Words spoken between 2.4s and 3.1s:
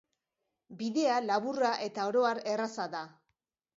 erraza da.